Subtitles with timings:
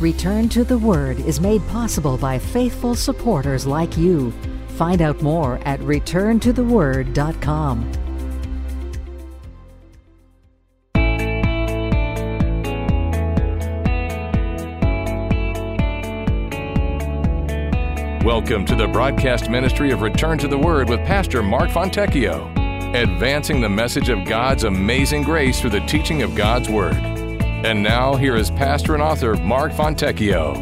[0.00, 4.30] Return to the Word is made possible by faithful supporters like you.
[4.78, 7.92] Find out more at returntotheword.com.
[18.24, 22.50] Welcome to the broadcast ministry of Return to the Word with Pastor Mark Fontecchio,
[22.94, 27.19] advancing the message of God's amazing grace through the teaching of God's Word.
[27.62, 30.56] And now, here is pastor and author Mark Fontecchio.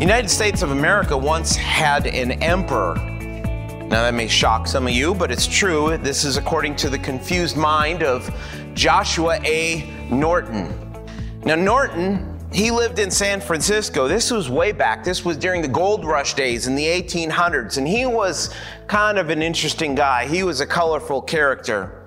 [0.00, 2.94] United States of America once had an emperor.
[2.94, 5.98] Now, that may shock some of you, but it's true.
[5.98, 8.32] This is according to the confused mind of
[8.72, 9.90] Joshua A.
[10.12, 10.72] Norton.
[11.44, 14.06] Now, Norton, he lived in San Francisco.
[14.06, 15.02] This was way back.
[15.02, 18.54] This was during the gold rush days in the 1800s, and he was
[18.86, 20.28] kind of an interesting guy.
[20.28, 21.99] He was a colorful character.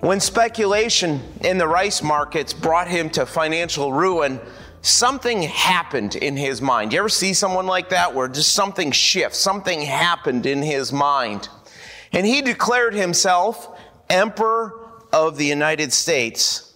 [0.00, 4.40] When speculation in the rice markets brought him to financial ruin,
[4.82, 6.92] something happened in his mind.
[6.92, 11.48] You ever see someone like that where just something shifts, something happened in his mind?
[12.12, 13.80] And he declared himself
[14.10, 16.74] Emperor of the United States.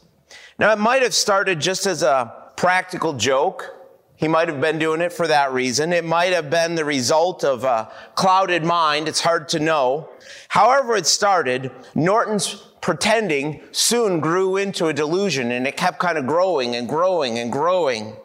[0.59, 3.77] Now, it might have started just as a practical joke.
[4.17, 5.93] He might have been doing it for that reason.
[5.93, 9.09] It might have been the result of a clouded mind.
[9.09, 10.09] It's hard to know.
[10.49, 16.27] However, it started, Norton's pretending soon grew into a delusion and it kept kind of
[16.27, 18.17] growing and growing and growing.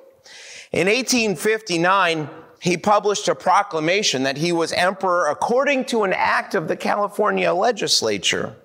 [0.72, 2.30] In 1859,
[2.62, 7.54] he published a proclamation that he was emperor according to an act of the California
[7.54, 8.56] legislature.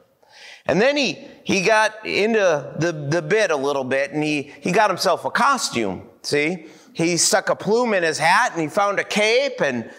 [0.66, 4.72] And then he, he got into the, the bit a little bit and he, he
[4.72, 6.08] got himself a costume.
[6.22, 6.66] See?
[6.92, 9.90] He stuck a plume in his hat and he found a cape and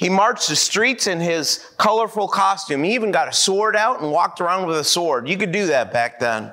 [0.00, 2.84] he marched the streets in his colorful costume.
[2.84, 5.28] He even got a sword out and walked around with a sword.
[5.28, 6.52] You could do that back then.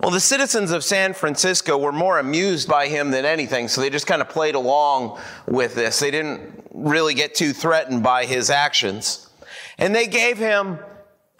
[0.00, 3.88] Well, the citizens of San Francisco were more amused by him than anything, so they
[3.88, 5.98] just kind of played along with this.
[5.98, 9.30] They didn't really get too threatened by his actions.
[9.78, 10.78] And they gave him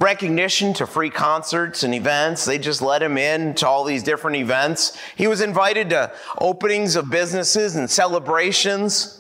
[0.01, 2.47] recognition to free concerts and events.
[2.47, 4.97] They just let him in to all these different events.
[5.15, 9.16] He was invited to openings of businesses and celebrations.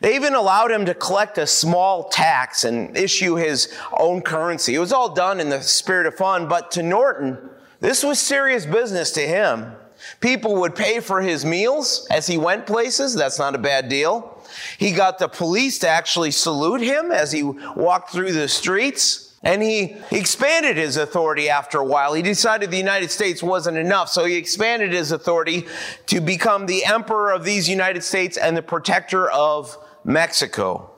[0.00, 4.74] They even allowed him to collect a small tax and issue his own currency.
[4.74, 7.38] It was all done in the spirit of fun, but to Norton,
[7.80, 9.72] this was serious business to him.
[10.20, 13.14] People would pay for his meals as he went places.
[13.14, 14.42] That's not a bad deal.
[14.78, 19.27] He got the police to actually salute him as he walked through the streets.
[19.42, 22.14] And he expanded his authority after a while.
[22.14, 25.66] He decided the United States wasn't enough, so he expanded his authority
[26.06, 30.90] to become the emperor of these United States and the protector of Mexico.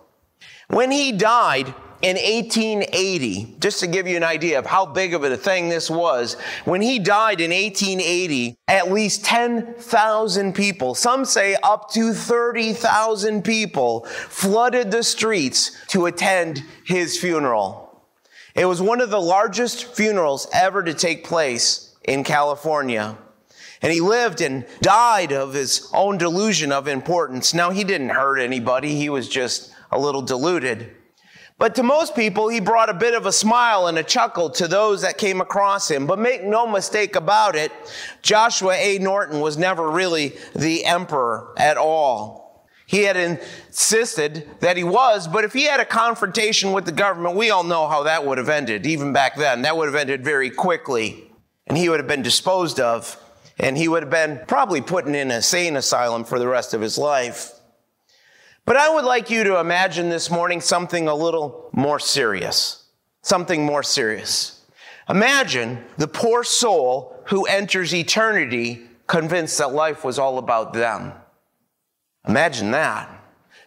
[0.69, 5.23] When he died in 1880, just to give you an idea of how big of
[5.23, 6.35] a thing this was,
[6.65, 14.07] when he died in 1880, at least 10,000 people, some say up to 30,000 people,
[14.07, 17.90] flooded the streets to attend his funeral.
[18.55, 23.17] It was one of the largest funerals ever to take place in California.
[23.83, 27.55] And he lived and died of his own delusion of importance.
[27.55, 30.97] Now, he didn't hurt anybody, he was just a little deluded.
[31.59, 34.67] But to most people, he brought a bit of a smile and a chuckle to
[34.67, 36.07] those that came across him.
[36.07, 37.71] But make no mistake about it,
[38.23, 38.99] Joshua A.
[38.99, 42.50] Norton was never really the emperor at all.
[42.91, 47.37] He had insisted that he was, but if he had a confrontation with the government,
[47.37, 49.63] we all know how that would have ended, even back then.
[49.63, 51.31] That would have ended very quickly,
[51.69, 53.17] and he would have been disposed of
[53.61, 56.81] and he would have been probably put in an insane asylum for the rest of
[56.81, 57.53] his life.
[58.65, 62.87] But I would like you to imagine this morning something a little more serious.
[63.23, 64.65] Something more serious.
[65.09, 71.13] Imagine the poor soul who enters eternity convinced that life was all about them.
[72.27, 73.09] Imagine that.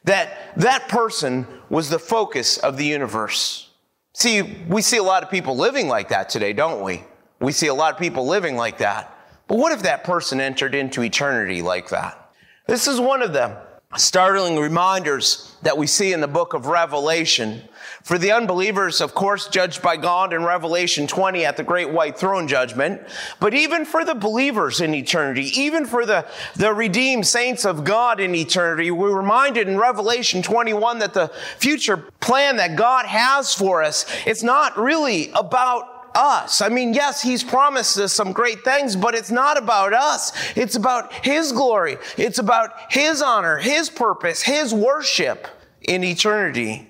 [0.06, 3.70] That that person was the focus of the universe.
[4.14, 7.04] See, we see a lot of people living like that today, don't we?
[7.40, 9.18] We see a lot of people living like that.
[9.48, 12.32] But what if that person entered into eternity like that?
[12.68, 13.58] This is one of the
[13.96, 17.62] startling reminders that we see in the book of Revelation.
[18.04, 22.18] For the unbelievers, of course, judged by God in Revelation 20 at the great white
[22.18, 23.02] throne judgment,
[23.40, 26.26] but even for the believers in eternity, even for the,
[26.56, 31.98] the redeemed saints of God in eternity, we're reminded in Revelation 21 that the future
[32.20, 36.62] plan that God has for us, it's not really about us.
[36.62, 40.32] I mean, yes, He's promised us some great things, but it's not about us.
[40.56, 41.98] It's about His glory.
[42.18, 45.48] It's about His honor, His purpose, His worship
[45.82, 46.90] in eternity.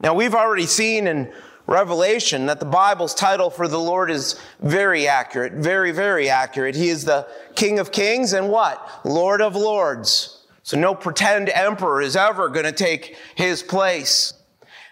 [0.00, 1.32] Now, we've already seen in
[1.66, 6.74] Revelation that the Bible's title for the Lord is very accurate, very, very accurate.
[6.74, 8.86] He is the King of Kings and what?
[9.04, 10.44] Lord of Lords.
[10.64, 14.34] So no pretend emperor is ever going to take his place.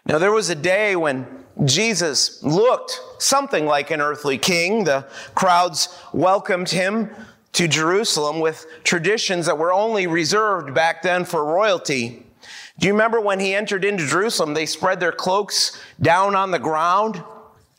[0.07, 4.85] Now there was a day when Jesus looked something like an earthly king.
[4.85, 7.11] The crowds welcomed him
[7.53, 12.27] to Jerusalem with traditions that were only reserved back then for royalty.
[12.79, 14.55] Do you remember when he entered into Jerusalem?
[14.55, 17.23] They spread their cloaks down on the ground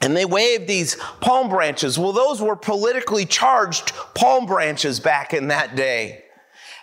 [0.01, 1.97] and they waved these palm branches.
[1.97, 6.25] Well, those were politically charged palm branches back in that day.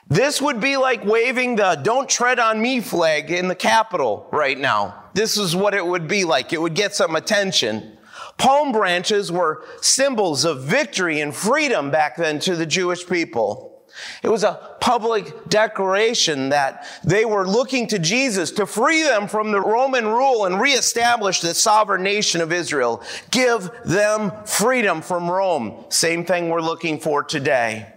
[0.09, 4.59] This would be like waving the don't tread on me flag in the Capitol right
[4.59, 5.05] now.
[5.19, 6.53] This is what it would be like.
[6.53, 7.99] It would get some attention.
[8.37, 13.83] Palm branches were symbols of victory and freedom back then to the Jewish people.
[14.23, 19.51] It was a public declaration that they were looking to Jesus to free them from
[19.51, 23.03] the Roman rule and reestablish the sovereign nation of Israel.
[23.33, 25.85] Give them freedom from Rome.
[25.89, 27.93] Same thing we're looking for today.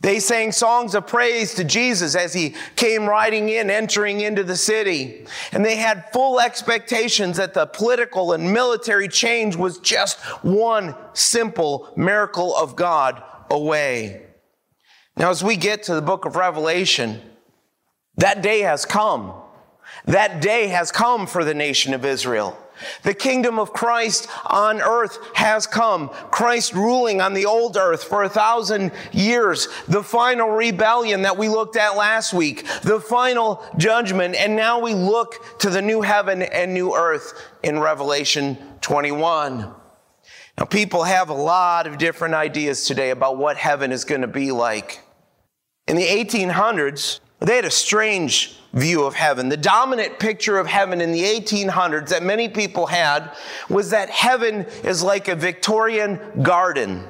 [0.00, 4.56] They sang songs of praise to Jesus as he came riding in, entering into the
[4.56, 5.26] city.
[5.52, 11.92] And they had full expectations that the political and military change was just one simple
[11.96, 14.22] miracle of God away.
[15.16, 17.22] Now, as we get to the book of Revelation,
[18.18, 19.32] that day has come.
[20.04, 22.58] That day has come for the nation of Israel.
[23.02, 26.08] The kingdom of Christ on earth has come.
[26.30, 29.68] Christ ruling on the old earth for a thousand years.
[29.88, 32.66] The final rebellion that we looked at last week.
[32.82, 34.34] The final judgment.
[34.34, 39.72] And now we look to the new heaven and new earth in Revelation 21.
[40.58, 44.26] Now people have a lot of different ideas today about what heaven is going to
[44.26, 45.00] be like.
[45.86, 49.48] In the 1800s, they had a strange view of heaven.
[49.48, 53.30] The dominant picture of heaven in the 1800s that many people had
[53.68, 57.06] was that heaven is like a Victorian garden.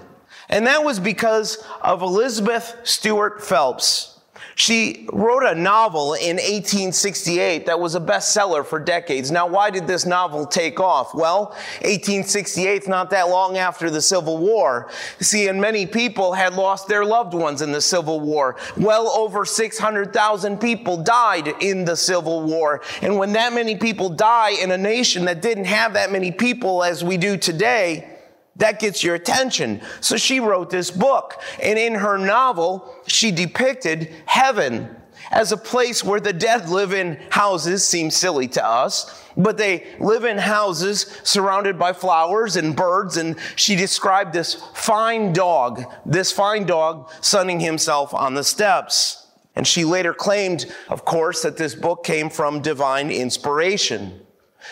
[0.48, 4.15] And that was because of Elizabeth Stuart Phelps.
[4.58, 9.30] She wrote a novel in 1868 that was a bestseller for decades.
[9.30, 11.14] Now, why did this novel take off?
[11.14, 11.50] Well,
[11.82, 14.88] 1868 is not that long after the Civil War.
[15.20, 18.56] See, and many people had lost their loved ones in the Civil War.
[18.78, 22.80] Well over 600,000 people died in the Civil War.
[23.02, 26.82] And when that many people die in a nation that didn't have that many people
[26.82, 28.15] as we do today,
[28.56, 29.80] that gets your attention.
[30.00, 31.40] So she wrote this book.
[31.62, 34.96] And in her novel, she depicted heaven
[35.30, 37.86] as a place where the dead live in houses.
[37.86, 43.16] Seems silly to us, but they live in houses surrounded by flowers and birds.
[43.16, 49.26] And she described this fine dog, this fine dog sunning himself on the steps.
[49.54, 54.20] And she later claimed, of course, that this book came from divine inspiration.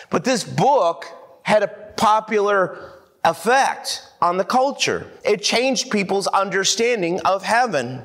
[0.09, 1.05] But this book
[1.41, 2.94] had a popular
[3.25, 5.07] effect on the culture.
[5.23, 8.03] It changed people's understanding of heaven.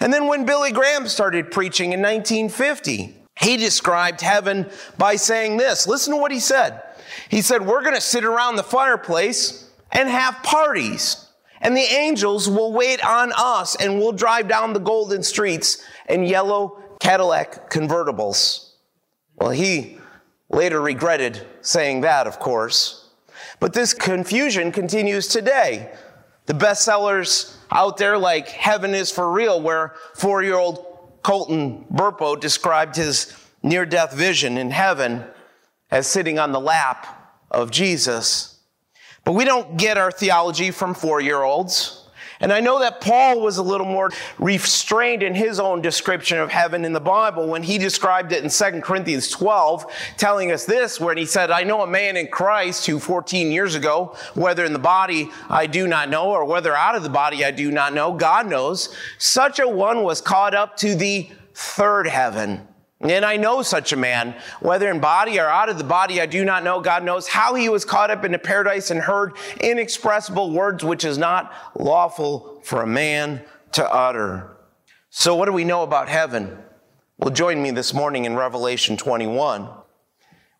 [0.00, 4.68] And then when Billy Graham started preaching in 1950, he described heaven
[4.98, 5.86] by saying this.
[5.86, 6.82] Listen to what he said.
[7.28, 11.28] He said, We're going to sit around the fireplace and have parties.
[11.60, 16.24] And the angels will wait on us and we'll drive down the golden streets in
[16.24, 18.70] yellow Cadillac convertibles.
[19.36, 19.98] Well, he
[20.50, 23.01] later regretted saying that, of course.
[23.62, 25.92] But this confusion continues today.
[26.46, 30.84] The bestsellers out there, like Heaven is for Real, where four year old
[31.22, 33.32] Colton Burpo described his
[33.62, 35.24] near death vision in heaven
[35.92, 38.58] as sitting on the lap of Jesus.
[39.24, 42.01] But we don't get our theology from four year olds.
[42.42, 46.50] And I know that Paul was a little more restrained in his own description of
[46.50, 51.00] heaven in the Bible when he described it in 2 Corinthians 12, telling us this,
[51.00, 54.72] where he said, I know a man in Christ who 14 years ago, whether in
[54.72, 57.94] the body I do not know, or whether out of the body I do not
[57.94, 62.66] know, God knows, such a one was caught up to the third heaven.
[63.02, 66.26] And I know such a man, whether in body or out of the body, I
[66.26, 66.80] do not know.
[66.80, 71.18] God knows how he was caught up into paradise and heard inexpressible words which is
[71.18, 73.42] not lawful for a man
[73.72, 74.56] to utter.
[75.10, 76.56] So, what do we know about heaven?
[77.18, 79.68] Well, join me this morning in Revelation 21.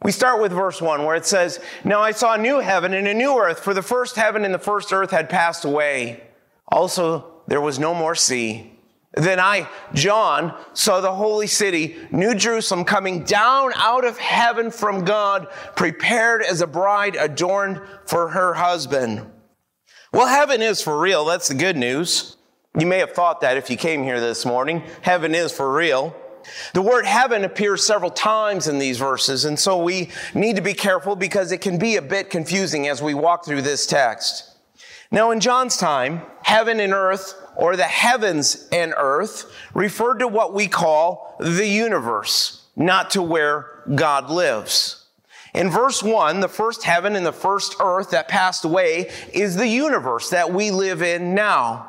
[0.02, 3.06] We start with verse 1 where it says, Now I saw a new heaven and
[3.06, 6.24] a new earth, for the first heaven and the first earth had passed away.
[6.68, 8.72] Also, there was no more sea.
[9.14, 15.04] Then I, John, saw the holy city, New Jerusalem, coming down out of heaven from
[15.04, 19.26] God, prepared as a bride adorned for her husband.
[20.12, 21.26] Well, heaven is for real.
[21.26, 22.36] That's the good news.
[22.78, 24.82] You may have thought that if you came here this morning.
[25.02, 26.16] Heaven is for real.
[26.72, 30.74] The word heaven appears several times in these verses, and so we need to be
[30.74, 34.56] careful because it can be a bit confusing as we walk through this text.
[35.10, 40.52] Now, in John's time, heaven and earth, or the heavens and earth, referred to what
[40.52, 45.02] we call the universe, not to where God lives.
[45.54, 49.68] In verse 1, the first heaven and the first earth that passed away is the
[49.68, 51.88] universe that we live in now.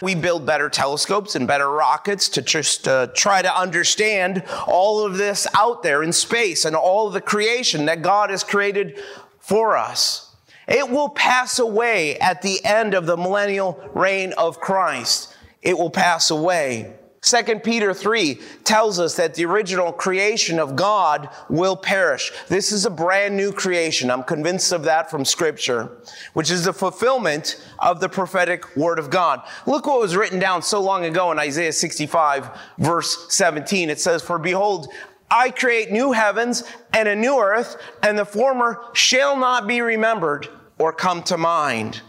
[0.00, 5.18] We build better telescopes and better rockets to just uh, try to understand all of
[5.18, 9.02] this out there in space and all the creation that God has created
[9.40, 10.21] for us.
[10.68, 15.36] It will pass away at the end of the millennial reign of Christ.
[15.60, 16.94] It will pass away.
[17.22, 22.32] 2 Peter 3 tells us that the original creation of God will perish.
[22.48, 24.10] This is a brand new creation.
[24.10, 25.98] I'm convinced of that from scripture,
[26.32, 29.40] which is the fulfillment of the prophetic word of God.
[29.68, 33.88] Look what was written down so long ago in Isaiah 65 verse 17.
[33.88, 34.88] It says, For behold,
[35.32, 36.62] I create new heavens
[36.92, 40.46] and a new earth, and the former shall not be remembered
[40.78, 42.02] or come to mind.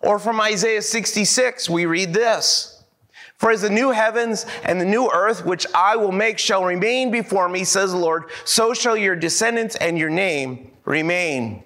[0.00, 2.82] Or from Isaiah 66, we read this.
[3.36, 7.10] For as the new heavens and the new earth, which I will make, shall remain
[7.10, 11.64] before me, says the Lord, so shall your descendants and your name remain.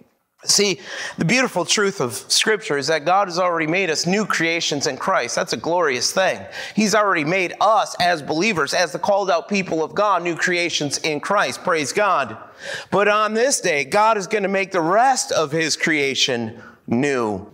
[0.49, 0.81] See,
[1.19, 4.97] the beautiful truth of Scripture is that God has already made us new creations in
[4.97, 5.35] Christ.
[5.35, 6.45] That's a glorious thing.
[6.75, 10.99] He's already made us as believers, as the called out people of God, new creations
[10.99, 11.65] in Christ.
[11.65, 12.37] Praise God.
[12.91, 17.47] But on this day, God is going to make the rest of His creation new.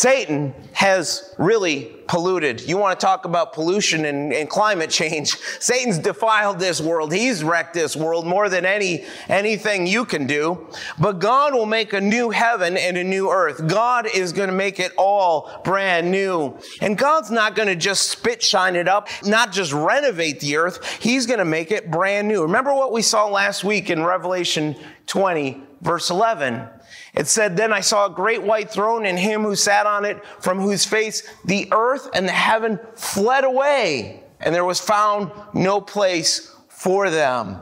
[0.00, 2.62] Satan has really polluted.
[2.62, 5.28] You want to talk about pollution and, and, climate change.
[5.60, 7.12] Satan's defiled this world.
[7.12, 10.66] He's wrecked this world more than any, anything you can do.
[10.98, 13.68] But God will make a new heaven and a new earth.
[13.68, 16.56] God is going to make it all brand new.
[16.80, 20.82] And God's not going to just spit shine it up, not just renovate the earth.
[20.98, 22.40] He's going to make it brand new.
[22.40, 24.76] Remember what we saw last week in Revelation
[25.08, 26.70] 20, verse 11.
[27.14, 30.24] It said, Then I saw a great white throne and him who sat on it,
[30.40, 35.80] from whose face the earth and the heaven fled away, and there was found no
[35.80, 37.60] place for them.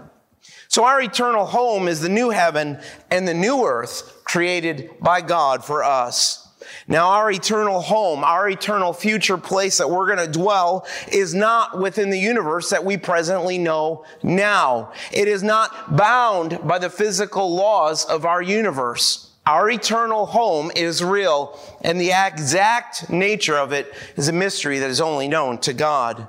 [0.68, 2.78] So our eternal home is the new heaven
[3.10, 6.44] and the new earth created by God for us.
[6.86, 11.78] Now, our eternal home, our eternal future place that we're going to dwell is not
[11.78, 14.92] within the universe that we presently know now.
[15.12, 19.27] It is not bound by the physical laws of our universe.
[19.48, 24.90] Our eternal home is real, and the exact nature of it is a mystery that
[24.90, 26.28] is only known to God.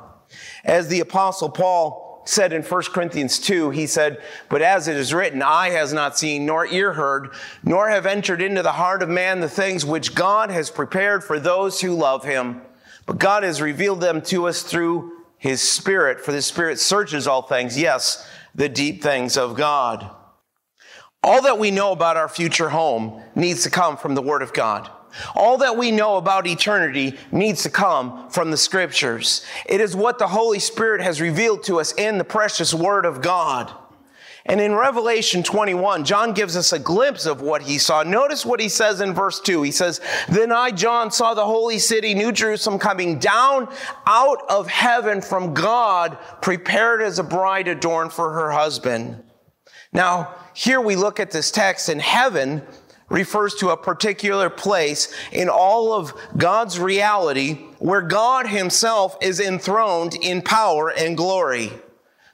[0.64, 5.14] As the apostle Paul said in 1 Corinthians 2, he said, But as it is
[5.14, 9.10] written, eye has not seen, nor ear heard, nor have entered into the heart of
[9.10, 12.62] man the things which God has prepared for those who love him.
[13.06, 17.42] But God has revealed them to us through his Spirit, for the Spirit searches all
[17.42, 20.10] things, yes, the deep things of God.
[21.24, 24.54] All that we know about our future home needs to come from the Word of
[24.54, 24.90] God.
[25.36, 29.46] All that we know about eternity needs to come from the scriptures.
[29.66, 33.22] It is what the Holy Spirit has revealed to us in the precious Word of
[33.22, 33.74] God.
[34.46, 38.04] And in Revelation 21, John gives us a glimpse of what he saw.
[38.04, 39.62] Notice what he says in verse 2.
[39.62, 40.00] He says,
[40.30, 43.72] Then I, John, saw the holy city, New Jerusalem, coming down
[44.08, 49.22] out of heaven from God, prepared as a bride adorned for her husband.
[49.92, 52.62] Now, here we look at this text and heaven
[53.10, 60.16] refers to a particular place in all of God's reality where God himself is enthroned
[60.16, 61.72] in power and glory.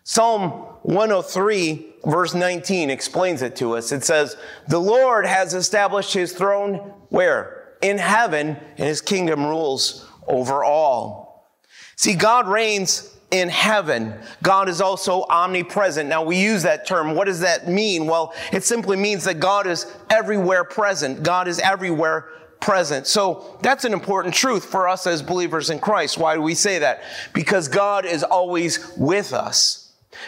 [0.04, 0.52] Psalm
[0.84, 3.92] 103 verse 19 explains it to us.
[3.92, 7.74] It says, the Lord has established his throne where?
[7.82, 11.50] In heaven and his kingdom rules over all.
[11.96, 14.14] See, God reigns in heaven.
[14.44, 16.08] God is also omnipresent.
[16.08, 17.16] Now we use that term.
[17.16, 18.06] What does that mean?
[18.06, 21.24] Well, it simply means that God is everywhere present.
[21.24, 22.30] God is everywhere
[22.62, 23.08] present.
[23.08, 26.18] So that's an important truth for us as believers in Christ.
[26.18, 27.04] Why do we say that?
[27.34, 29.82] Because God is always with us.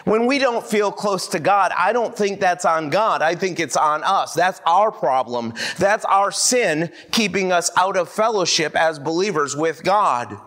[0.03, 3.21] When we don't feel close to God, I don't think that's on God.
[3.21, 4.33] I think it's on us.
[4.33, 5.53] That's our problem.
[5.77, 10.37] That's our sin keeping us out of fellowship as believers with God.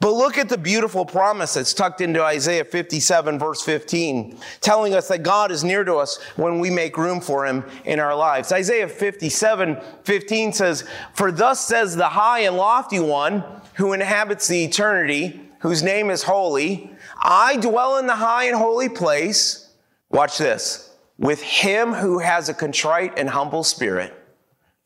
[0.00, 5.08] But look at the beautiful promise that's tucked into Isaiah 57 verse 15, telling us
[5.08, 8.52] that God is near to us when we make room for him in our lives.
[8.52, 14.64] Isaiah 57 15 says, For thus says the high and lofty one who inhabits the
[14.64, 16.90] eternity, whose name is holy,
[17.22, 19.70] I dwell in the high and holy place.
[20.10, 20.90] Watch this.
[21.18, 24.12] With him who has a contrite and humble spirit,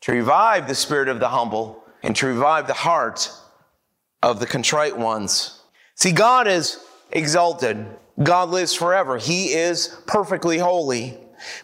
[0.01, 3.31] to revive the spirit of the humble and to revive the heart
[4.21, 5.61] of the contrite ones.
[5.95, 6.79] See, God is
[7.11, 7.85] exalted.
[8.21, 9.17] God lives forever.
[9.17, 11.17] He is perfectly holy.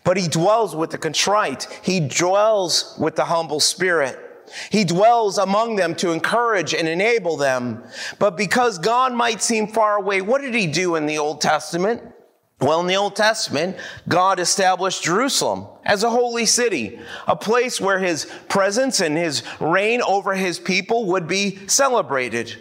[0.04, 1.68] But he dwells with the contrite.
[1.84, 4.20] He dwells with the humble spirit.
[4.70, 7.84] He dwells among them to encourage and enable them.
[8.20, 12.02] But because God might seem far away, what did he do in the Old Testament?
[12.66, 18.00] Well, in the Old Testament, God established Jerusalem as a holy city, a place where
[18.00, 22.56] his presence and his reign over his people would be celebrated.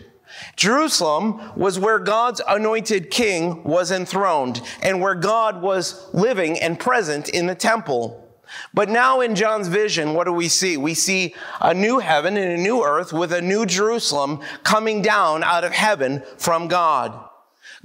[0.56, 7.30] Jerusalem was where God's anointed king was enthroned and where God was living and present
[7.30, 8.28] in the temple.
[8.74, 10.76] But now in John's vision, what do we see?
[10.76, 15.42] We see a new heaven and a new earth with a new Jerusalem coming down
[15.42, 17.30] out of heaven from God.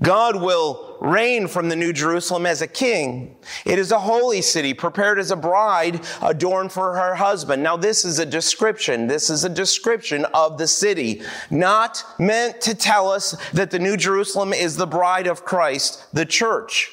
[0.01, 3.37] God will reign from the New Jerusalem as a king.
[3.65, 7.63] It is a holy city, prepared as a bride adorned for her husband.
[7.63, 9.07] Now, this is a description.
[9.07, 13.97] This is a description of the city, not meant to tell us that the New
[13.97, 16.91] Jerusalem is the bride of Christ, the church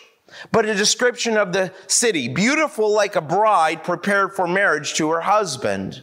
[0.53, 5.23] but a description of the city, beautiful like a bride prepared for marriage to her
[5.23, 6.03] husband.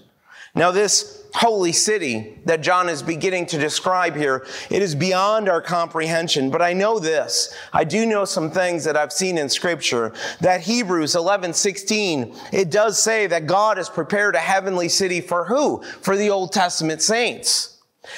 [0.55, 5.61] Now, this holy city that John is beginning to describe here, it is beyond our
[5.61, 6.51] comprehension.
[6.51, 7.53] But I know this.
[7.73, 12.69] I do know some things that I've seen in scripture that Hebrews 11, 16, it
[12.69, 15.81] does say that God has prepared a heavenly city for who?
[16.01, 17.72] For the Old Testament saints.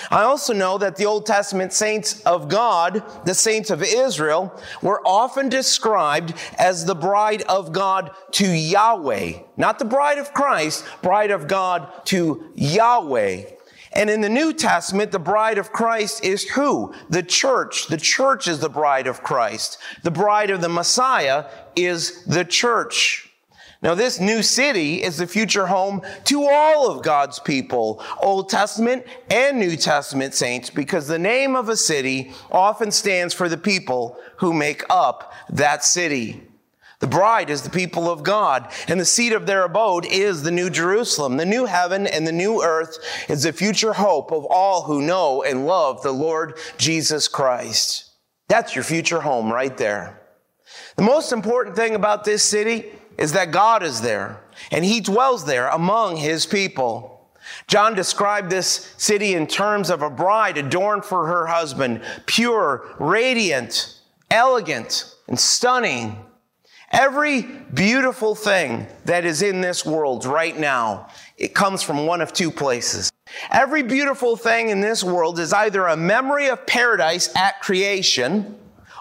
[0.10, 5.02] I also know that the Old Testament saints of God, the saints of Israel, were
[5.06, 9.34] often described as the bride of God to Yahweh.
[9.58, 13.44] Not the bride of Christ, bride of God to Yahweh.
[13.94, 16.94] And in the New Testament, the bride of Christ is who?
[17.10, 17.88] The church.
[17.88, 19.78] The church is the bride of Christ.
[20.04, 23.25] The bride of the Messiah is the church.
[23.86, 29.06] Now, this new city is the future home to all of God's people, Old Testament
[29.30, 34.18] and New Testament saints, because the name of a city often stands for the people
[34.38, 36.42] who make up that city.
[36.98, 40.50] The bride is the people of God, and the seat of their abode is the
[40.50, 41.38] New Jerusalem.
[41.38, 42.98] The new heaven and the new earth
[43.30, 48.10] is the future hope of all who know and love the Lord Jesus Christ.
[48.48, 50.22] That's your future home right there.
[50.96, 55.46] The most important thing about this city is that God is there and he dwells
[55.46, 57.30] there among his people.
[57.68, 64.00] John described this city in terms of a bride adorned for her husband, pure, radiant,
[64.32, 66.18] elegant, and stunning.
[66.92, 72.32] Every beautiful thing that is in this world right now, it comes from one of
[72.32, 73.12] two places.
[73.52, 78.58] Every beautiful thing in this world is either a memory of paradise at creation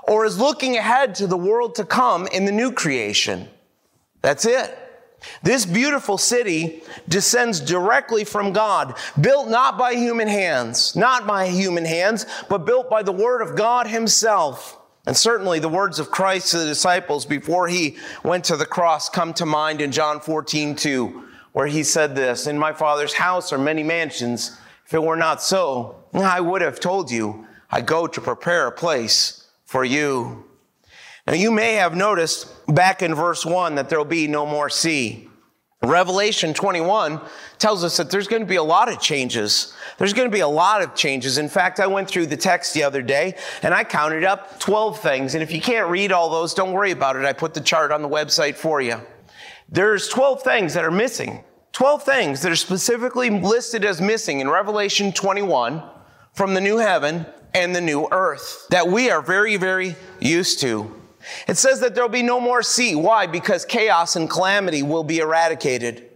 [0.08, 3.48] or is looking ahead to the world to come in the new creation.
[4.24, 4.74] That's it.
[5.42, 11.84] This beautiful city descends directly from God, built not by human hands, not by human
[11.84, 14.78] hands, but built by the word of God himself.
[15.04, 19.10] And certainly the words of Christ to the disciples before he went to the cross
[19.10, 23.52] come to mind in John 14, 2, where he said this, In my Father's house
[23.52, 24.58] are many mansions.
[24.86, 28.72] If it were not so, I would have told you, I go to prepare a
[28.72, 30.46] place for you.
[31.26, 34.68] Now, you may have noticed back in verse 1 that there will be no more
[34.68, 35.28] sea.
[35.82, 37.20] Revelation 21
[37.58, 39.74] tells us that there's going to be a lot of changes.
[39.98, 41.38] There's going to be a lot of changes.
[41.38, 45.00] In fact, I went through the text the other day and I counted up 12
[45.00, 45.34] things.
[45.34, 47.24] And if you can't read all those, don't worry about it.
[47.24, 49.00] I put the chart on the website for you.
[49.68, 51.44] There's 12 things that are missing.
[51.72, 55.82] 12 things that are specifically listed as missing in Revelation 21
[56.32, 61.03] from the new heaven and the new earth that we are very, very used to.
[61.48, 62.94] It says that there'll be no more sea.
[62.94, 63.26] Why?
[63.26, 66.10] Because chaos and calamity will be eradicated.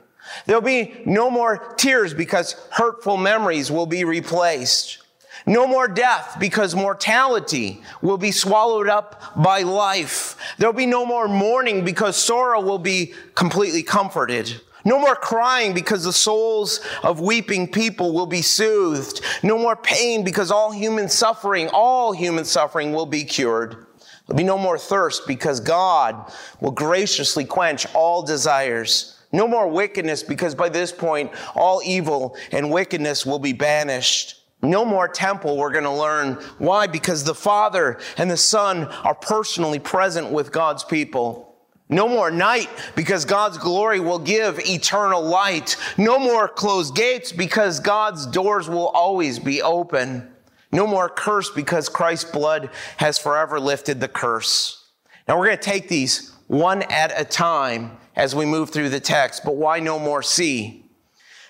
[0.46, 4.98] There'll be no more tears because hurtful memories will be replaced.
[5.46, 10.36] No more death because mortality will be swallowed up by life.
[10.58, 14.60] There'll be no more mourning because sorrow will be completely comforted.
[14.84, 19.20] No more crying because the souls of weeping people will be soothed.
[19.42, 23.86] No more pain because all human suffering, all human suffering will be cured.
[24.28, 29.18] There'll be no more thirst because God will graciously quench all desires.
[29.32, 34.42] No more wickedness because by this point, all evil and wickedness will be banished.
[34.60, 36.34] No more temple, we're going to learn.
[36.58, 36.86] Why?
[36.86, 41.56] Because the Father and the Son are personally present with God's people.
[41.88, 45.76] No more night because God's glory will give eternal light.
[45.96, 50.34] No more closed gates because God's doors will always be open.
[50.70, 54.86] No more curse because Christ's blood has forever lifted the curse.
[55.26, 59.00] Now we're going to take these one at a time as we move through the
[59.00, 60.84] text, but why no more sea?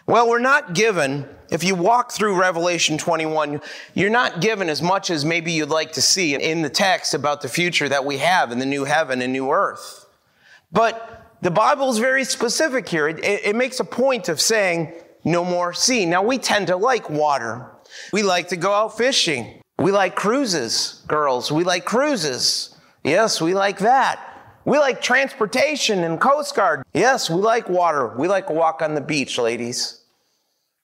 [0.07, 3.61] Well, we're not given if you walk through Revelation 21,
[3.95, 7.41] you're not given as much as maybe you'd like to see in the text about
[7.41, 10.07] the future that we have in the new heaven and new earth.
[10.71, 13.09] But the Bible is very specific here.
[13.09, 14.93] It, it, it makes a point of saying,
[15.25, 16.05] no more sea.
[16.05, 17.71] Now, we tend to like water.
[18.13, 19.61] We like to go out fishing.
[19.79, 21.53] We like cruises, girls.
[21.53, 22.77] We like cruises.
[23.05, 24.25] Yes, we like that.
[24.65, 26.83] We like transportation and Coast Guard.
[26.93, 28.15] Yes, we like water.
[28.19, 30.03] We like a walk on the beach, ladies.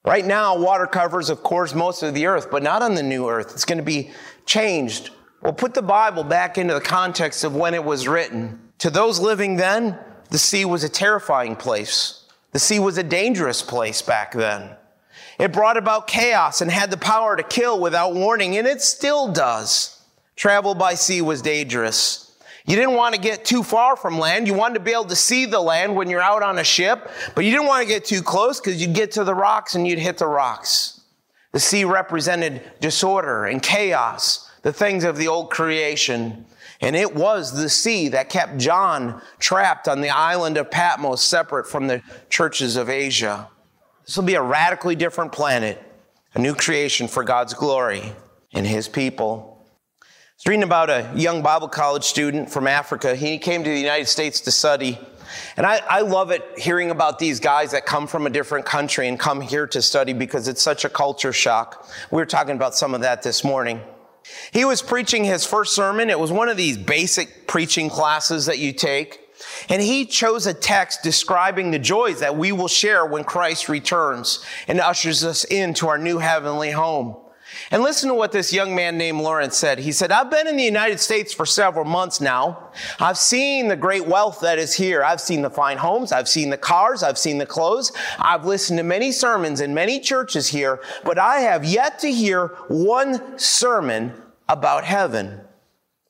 [0.07, 3.29] Right now, water covers, of course, most of the earth, but not on the new
[3.29, 3.53] earth.
[3.53, 4.11] It's going to be
[4.47, 5.11] changed.
[5.43, 8.61] We'll put the Bible back into the context of when it was written.
[8.79, 9.99] To those living then,
[10.31, 12.25] the sea was a terrifying place.
[12.53, 14.77] The sea was a dangerous place back then.
[15.39, 19.33] It brought about chaos and had the power to kill without warning, and it still
[19.33, 20.01] does.
[20.37, 22.25] Travel by sea was dangerous.
[22.67, 24.47] You didn't want to get too far from land.
[24.47, 27.11] You wanted to be able to see the land when you're out on a ship,
[27.35, 29.87] but you didn't want to get too close because you'd get to the rocks and
[29.87, 31.03] you'd hit the rocks.
[31.53, 36.47] The sea represented disorder and chaos, the things of the old creation.
[36.81, 41.69] And it was the sea that kept John trapped on the island of Patmos, separate
[41.69, 43.49] from the churches of Asia.
[44.07, 45.83] This will be a radically different planet,
[46.35, 48.13] a new creation for God's glory
[48.53, 49.67] and his people.
[50.03, 50.05] I
[50.37, 53.17] was reading about a young Bible college student from Africa.
[53.17, 54.99] He came to the United States to study.
[55.57, 59.09] And I, I, love it hearing about these guys that come from a different country
[59.09, 61.89] and come here to study because it's such a culture shock.
[62.11, 63.81] We were talking about some of that this morning.
[64.53, 66.11] He was preaching his first sermon.
[66.11, 69.24] It was one of these basic preaching classes that you take.
[69.69, 74.45] And he chose a text describing the joys that we will share when Christ returns
[74.69, 77.17] and ushers us into our new heavenly home.
[77.71, 79.79] And listen to what this young man named Lawrence said.
[79.79, 82.71] He said, I've been in the United States for several months now.
[82.99, 85.05] I've seen the great wealth that is here.
[85.05, 86.13] I've seen the fine homes.
[86.13, 87.03] I've seen the cars.
[87.03, 87.93] I've seen the clothes.
[88.19, 92.49] I've listened to many sermons in many churches here, but I have yet to hear
[92.69, 94.13] one sermon
[94.49, 95.41] about heaven.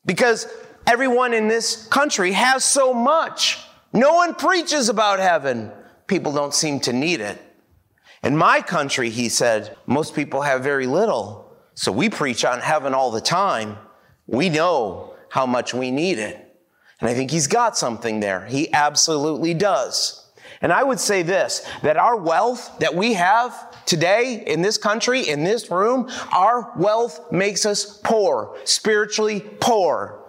[0.07, 0.47] Because
[0.87, 3.59] everyone in this country has so much.
[3.93, 5.71] No one preaches about heaven.
[6.07, 7.41] People don't seem to need it.
[8.23, 11.57] In my country, he said, most people have very little.
[11.75, 13.77] So we preach on heaven all the time.
[14.27, 16.41] We know how much we need it.
[17.01, 18.47] And I think he's got something there.
[18.47, 20.27] He absolutely does.
[20.63, 25.29] And I would say this, that our wealth that we have today in this country,
[25.29, 30.24] in this room, our wealth makes us poor, spiritually poor.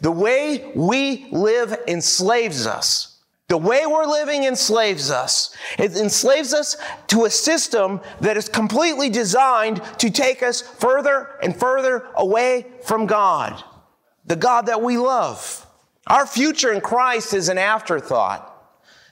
[0.00, 3.14] The way we live enslaves us.
[3.48, 5.54] The way we're living enslaves us.
[5.78, 6.76] It enslaves us
[7.08, 13.06] to a system that is completely designed to take us further and further away from
[13.06, 13.62] God,
[14.24, 15.66] the God that we love.
[16.06, 18.50] Our future in Christ is an afterthought.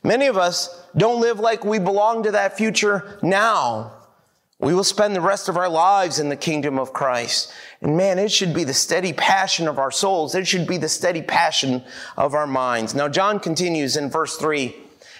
[0.02, 3.92] Many of us don't live like we belong to that future now.
[4.58, 7.52] We will spend the rest of our lives in the kingdom of Christ.
[7.82, 10.36] And man, it should be the steady passion of our souls.
[10.36, 11.82] It should be the steady passion
[12.16, 12.94] of our minds.
[12.94, 14.76] Now, John continues in verse 3.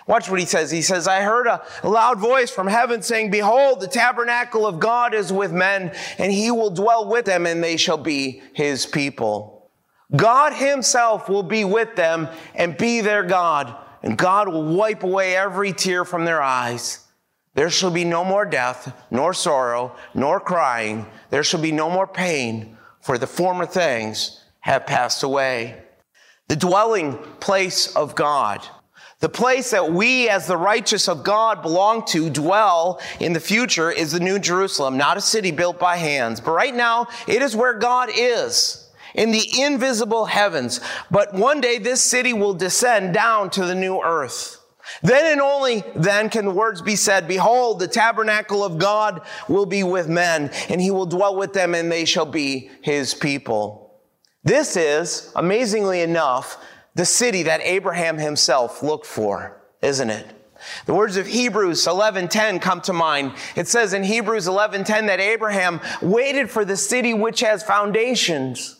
[0.07, 0.70] Watch what he says.
[0.70, 5.12] He says, I heard a loud voice from heaven saying, Behold, the tabernacle of God
[5.12, 9.70] is with men, and he will dwell with them, and they shall be his people.
[10.14, 15.37] God himself will be with them and be their God, and God will wipe away
[15.37, 17.07] every tear from their eyes.
[17.55, 21.07] There shall be no more death, nor sorrow, nor crying.
[21.31, 25.83] There shall be no more pain, for the former things have passed away.
[26.49, 28.67] The dwelling place of God,
[29.21, 33.91] the place that we as the righteous of God belong to dwell in the future
[33.91, 36.41] is the New Jerusalem, not a city built by hands.
[36.41, 40.81] But right now, it is where God is in the invisible heavens.
[41.11, 44.62] But one day this city will descend down to the new earth.
[45.02, 49.66] Then and only then can the words be said, Behold, the tabernacle of God will
[49.66, 54.00] be with men, and he will dwell with them, and they shall be his people.
[54.44, 56.62] This is, amazingly enough,
[56.94, 60.26] the city that Abraham himself looked for, isn't it?
[60.87, 63.33] The words of Hebrews 11:10 come to mind.
[63.57, 68.76] It says in Hebrews 11:10 that Abraham waited for the city which has foundations,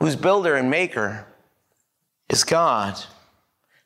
[0.00, 1.26] whose builder and maker
[2.28, 2.98] is God.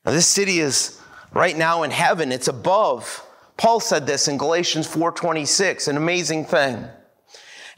[0.05, 0.98] Now this city is
[1.33, 2.33] right now in heaven.
[2.33, 3.25] It's above.
[3.57, 6.87] Paul said this in Galatians 4:26, an amazing thing.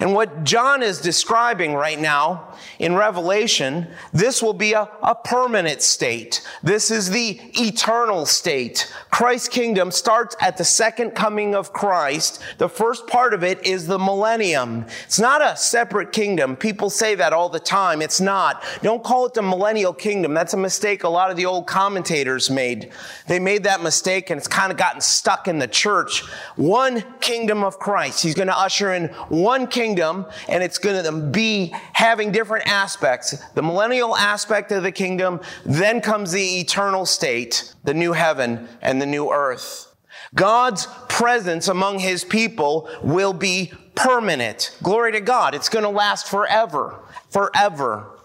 [0.01, 5.83] And what John is describing right now in Revelation, this will be a, a, permanent
[5.83, 6.41] state.
[6.63, 8.91] This is the eternal state.
[9.11, 12.43] Christ's kingdom starts at the second coming of Christ.
[12.57, 14.87] The first part of it is the millennium.
[15.05, 16.57] It's not a separate kingdom.
[16.57, 18.01] People say that all the time.
[18.01, 18.65] It's not.
[18.83, 20.33] Don't call it the millennial kingdom.
[20.33, 22.91] That's a mistake a lot of the old commentators made.
[23.27, 26.27] They made that mistake and it's kind of gotten stuck in the church.
[26.57, 28.23] One kingdom of Christ.
[28.23, 32.69] He's going to usher in one kingdom kingdom and it's going to be having different
[32.69, 33.37] aspects.
[33.55, 39.03] The millennial aspect of the kingdom, then comes the eternal state, the new heaven and
[39.03, 39.93] the new earth.
[40.33, 44.77] God's presence among his people will be permanent.
[44.81, 45.57] Glory to God.
[45.57, 47.01] It's going to last forever,
[47.31, 48.17] forever.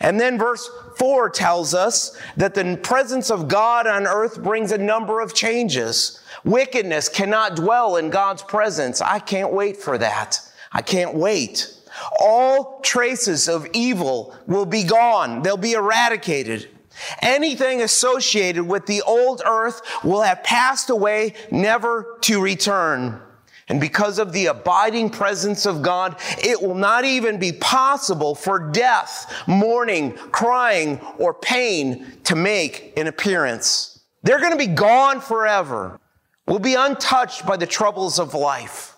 [0.00, 4.78] And then verse 4 tells us that the presence of God on earth brings a
[4.78, 6.20] number of changes.
[6.44, 9.00] Wickedness cannot dwell in God's presence.
[9.00, 10.40] I can't wait for that.
[10.74, 11.72] I can't wait.
[12.20, 15.42] All traces of evil will be gone.
[15.42, 16.68] They'll be eradicated.
[17.22, 23.20] Anything associated with the old earth will have passed away, never to return.
[23.68, 28.70] And because of the abiding presence of God, it will not even be possible for
[28.70, 34.00] death, mourning, crying, or pain to make an appearance.
[34.22, 35.98] They're going to be gone forever.
[36.46, 38.93] We'll be untouched by the troubles of life.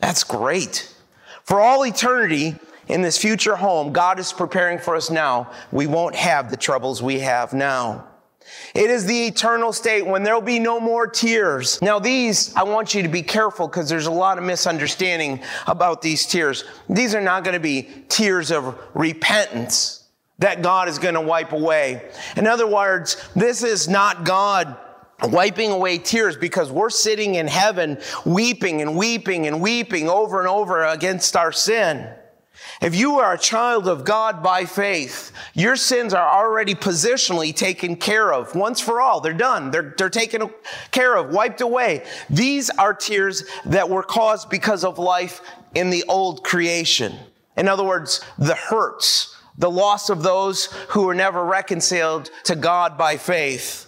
[0.00, 0.94] That's great.
[1.44, 2.56] For all eternity,
[2.88, 7.02] in this future home God is preparing for us now, we won't have the troubles
[7.02, 8.06] we have now.
[8.74, 11.80] It is the eternal state when there'll be no more tears.
[11.82, 16.00] Now, these, I want you to be careful because there's a lot of misunderstanding about
[16.00, 16.64] these tears.
[16.88, 20.04] These are not going to be tears of repentance
[20.38, 22.10] that God is going to wipe away.
[22.36, 24.76] In other words, this is not God
[25.22, 30.48] wiping away tears because we're sitting in heaven weeping and weeping and weeping over and
[30.48, 32.08] over against our sin.
[32.80, 37.96] If you are a child of God by faith, your sins are already positionally taken
[37.96, 39.20] care of once for all.
[39.20, 39.70] They're done.
[39.70, 40.50] They're, they're taken
[40.90, 42.04] care of, wiped away.
[42.30, 45.40] These are tears that were caused because of life
[45.74, 47.16] in the old creation.
[47.56, 52.96] In other words, the hurts, the loss of those who were never reconciled to God
[52.96, 53.87] by faith.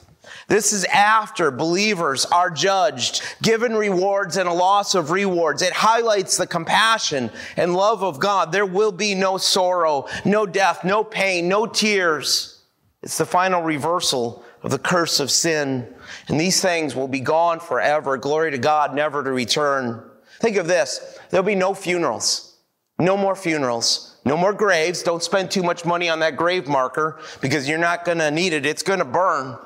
[0.51, 5.63] This is after believers are judged, given rewards and a loss of rewards.
[5.63, 8.51] It highlights the compassion and love of God.
[8.51, 12.65] There will be no sorrow, no death, no pain, no tears.
[13.01, 15.87] It's the final reversal of the curse of sin.
[16.27, 18.17] And these things will be gone forever.
[18.17, 20.03] Glory to God, never to return.
[20.41, 21.21] Think of this.
[21.31, 22.57] There'll be no funerals.
[22.99, 24.17] No more funerals.
[24.25, 25.05] No more graves.
[25.05, 28.53] Don't spend too much money on that grave marker because you're not going to need
[28.53, 28.67] it.
[28.67, 29.57] It's going to burn.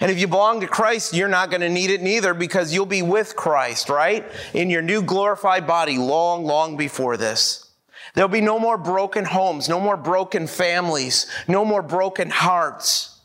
[0.00, 2.86] And if you belong to Christ, you're not going to need it neither because you'll
[2.86, 4.24] be with Christ, right?
[4.54, 7.70] In your new glorified body long, long before this.
[8.14, 13.20] There'll be no more broken homes, no more broken families, no more broken hearts.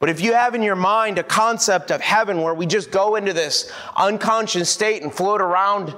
[0.00, 3.16] But if you have in your mind a concept of heaven where we just go
[3.16, 5.94] into this unconscious state and float around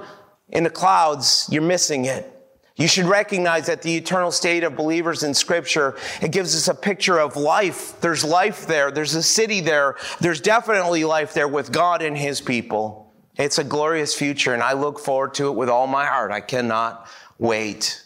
[0.49, 2.40] in the clouds, you're missing it.
[2.81, 6.73] You should recognize that the eternal state of believers in scripture, it gives us a
[6.73, 8.01] picture of life.
[8.01, 8.89] There's life there.
[8.89, 9.97] There's a city there.
[10.19, 13.13] There's definitely life there with God and his people.
[13.35, 16.31] It's a glorious future and I look forward to it with all my heart.
[16.31, 18.03] I cannot wait.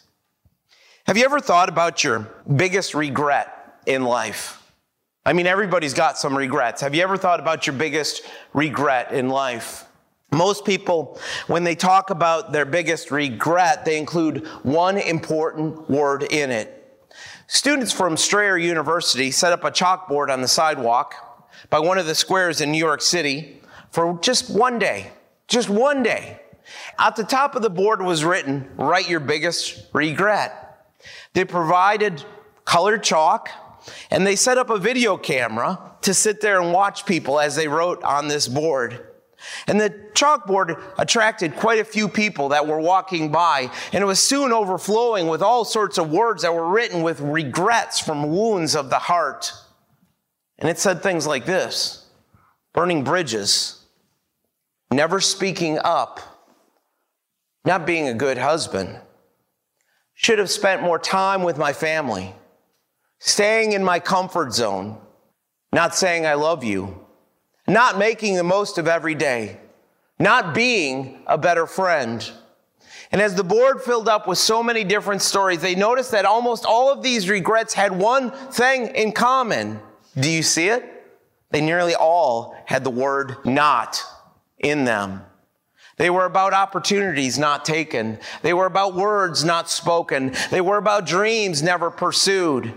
[1.08, 4.62] Have you ever thought about your biggest regret in life?
[5.26, 6.82] I mean, everybody's got some regrets.
[6.82, 9.86] Have you ever thought about your biggest regret in life?
[10.32, 16.52] Most people, when they talk about their biggest regret, they include one important word in
[16.52, 16.82] it.
[17.48, 21.16] Students from Strayer University set up a chalkboard on the sidewalk
[21.70, 23.62] by one of the squares in New York City
[23.92, 25.12] for just one day.
[25.48, 26.42] Just one day.
[26.98, 30.88] At the top of the board was written, write your biggest regret.
[31.34, 32.26] They provided
[32.66, 33.50] colored chalk
[34.10, 37.68] and they set up a video camera to sit there and watch people as they
[37.68, 39.06] wrote on this board.
[39.68, 44.20] And the chalkboard attracted quite a few people that were walking by, and it was
[44.20, 48.90] soon overflowing with all sorts of words that were written with regrets from wounds of
[48.90, 49.52] the heart.
[50.58, 52.06] And it said things like this
[52.74, 53.86] burning bridges,
[54.92, 56.20] never speaking up,
[57.64, 59.00] not being a good husband,
[60.14, 62.34] should have spent more time with my family,
[63.20, 64.98] staying in my comfort zone,
[65.72, 67.05] not saying I love you
[67.68, 69.60] not making the most of every day,
[70.20, 72.32] not being a better friend.
[73.12, 76.66] And as the board filled up with so many different stories, they noticed that almost
[76.66, 79.80] all of these regrets had one thing in common.
[80.20, 80.92] Do you see it?
[81.52, 84.04] They nearly all had the word not
[84.60, 85.22] in them.
[85.98, 88.20] They were about opportunities not taken.
[88.42, 90.34] They were about words not spoken.
[90.52, 92.74] They were about dreams never pursued.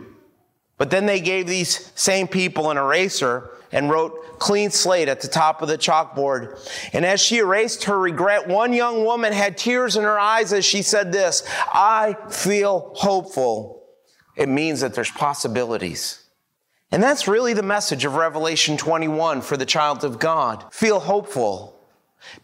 [0.77, 5.29] But then they gave these same people an eraser and wrote clean slate at the
[5.29, 6.59] top of the chalkboard.
[6.93, 10.65] And as she erased her regret, one young woman had tears in her eyes as
[10.65, 13.83] she said this, I feel hopeful.
[14.37, 16.25] It means that there's possibilities.
[16.91, 20.65] And that's really the message of Revelation 21 for the child of God.
[20.73, 21.79] Feel hopeful.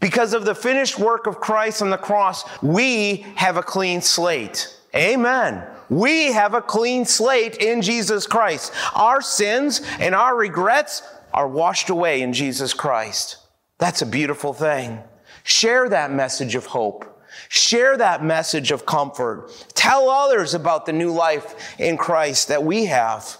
[0.01, 4.75] Because of the finished work of Christ on the cross, we have a clean slate.
[4.95, 5.65] Amen.
[5.89, 8.73] We have a clean slate in Jesus Christ.
[8.95, 11.03] Our sins and our regrets
[11.35, 13.39] are washed away in Jesus Christ.
[13.79, 15.01] That's a beautiful thing.
[15.43, 17.11] Share that message of hope.
[17.49, 19.51] Share that message of comfort.
[19.75, 23.37] Tell others about the new life in Christ that we have.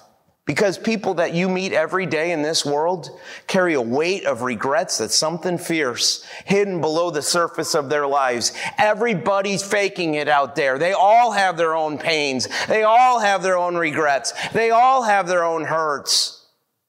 [0.47, 3.09] Because people that you meet every day in this world
[3.47, 8.53] carry a weight of regrets that's something fierce hidden below the surface of their lives.
[8.77, 10.79] Everybody's faking it out there.
[10.79, 12.47] They all have their own pains.
[12.67, 14.35] They all have their own regrets.
[14.53, 16.44] They all have their own hurts.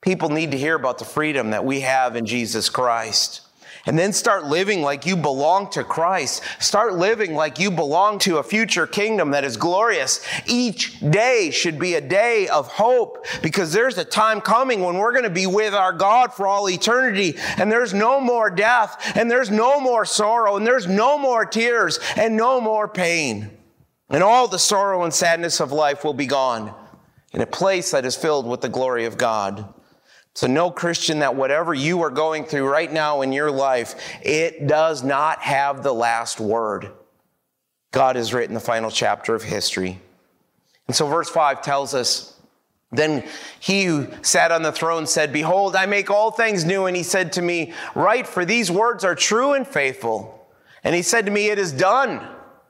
[0.06, 3.42] People need to hear about the freedom that we have in Jesus Christ.
[3.88, 6.44] And then start living like you belong to Christ.
[6.60, 10.26] Start living like you belong to a future kingdom that is glorious.
[10.48, 15.12] Each day should be a day of hope because there's a time coming when we're
[15.12, 19.30] going to be with our God for all eternity and there's no more death and
[19.30, 23.56] there's no more sorrow and there's no more tears and no more pain.
[24.10, 26.74] And all the sorrow and sadness of life will be gone
[27.34, 29.74] in a place that is filled with the glory of God.
[30.36, 34.68] So know, Christian, that whatever you are going through right now in your life, it
[34.68, 36.92] does not have the last word.
[37.92, 40.02] God has written the final chapter of history.
[40.88, 42.38] And so verse 5 tells us,
[42.92, 43.24] then
[43.60, 46.86] he who sat on the throne said, Behold, I make all things new.
[46.86, 50.48] And he said to me, Write, for these words are true and faithful.
[50.84, 52.26] And he said to me, It is done.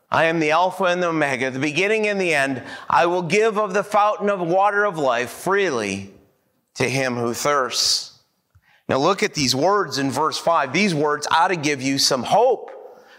[0.10, 2.63] I am the Alpha and the Omega, the beginning and the end.
[2.89, 6.14] I will give of the fountain of water of life freely
[6.76, 8.20] to him who thirsts.
[8.88, 10.72] Now look at these words in verse 5.
[10.72, 12.72] These words ought to give you some hope.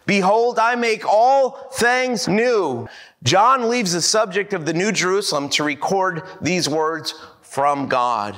[0.07, 2.89] Behold, I make all things new.
[3.25, 8.37] John leaves the subject of the New Jerusalem to record these words from God.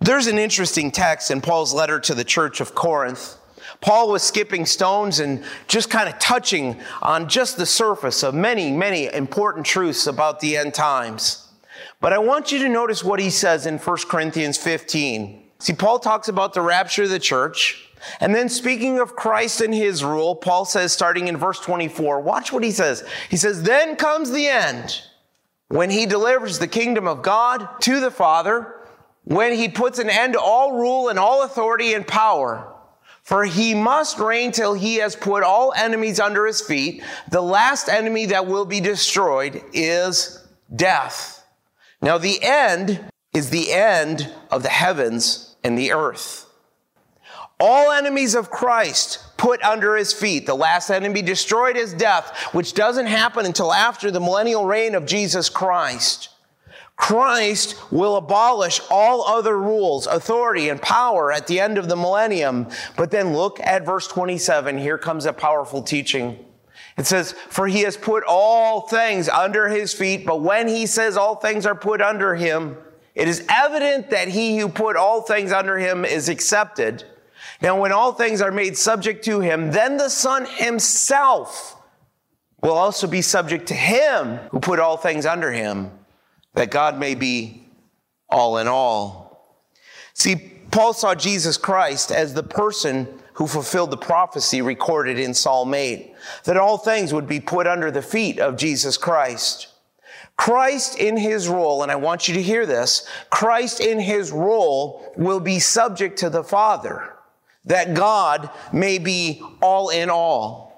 [0.00, 3.36] There's an interesting text in Paul's letter to the church of Corinth.
[3.80, 8.70] Paul was skipping stones and just kind of touching on just the surface of many,
[8.70, 11.41] many important truths about the end times.
[12.00, 15.42] But I want you to notice what he says in 1 Corinthians 15.
[15.58, 17.88] See, Paul talks about the rapture of the church.
[18.20, 22.52] And then speaking of Christ and his rule, Paul says, starting in verse 24, watch
[22.52, 23.06] what he says.
[23.30, 25.02] He says, Then comes the end
[25.68, 28.74] when he delivers the kingdom of God to the Father,
[29.24, 32.68] when he puts an end to all rule and all authority and power.
[33.22, 37.04] For he must reign till he has put all enemies under his feet.
[37.30, 41.41] The last enemy that will be destroyed is death.
[42.02, 43.00] Now, the end
[43.32, 46.46] is the end of the heavens and the earth.
[47.60, 50.46] All enemies of Christ put under his feet.
[50.46, 55.06] The last enemy destroyed is death, which doesn't happen until after the millennial reign of
[55.06, 56.28] Jesus Christ.
[56.96, 62.68] Christ will abolish all other rules, authority, and power at the end of the millennium.
[62.96, 64.78] But then look at verse 27.
[64.78, 66.38] Here comes a powerful teaching.
[66.96, 71.16] It says, For he has put all things under his feet, but when he says
[71.16, 72.76] all things are put under him,
[73.14, 77.04] it is evident that he who put all things under him is accepted.
[77.60, 81.76] Now, when all things are made subject to him, then the Son himself
[82.60, 85.90] will also be subject to him who put all things under him,
[86.54, 87.68] that God may be
[88.28, 89.58] all in all.
[90.14, 90.36] See,
[90.70, 96.14] Paul saw Jesus Christ as the person who fulfilled the prophecy recorded in Psalm 8,
[96.44, 99.68] that all things would be put under the feet of Jesus Christ.
[100.36, 105.12] Christ in his role, and I want you to hear this, Christ in his role
[105.16, 107.14] will be subject to the Father,
[107.64, 110.72] that God may be all in all.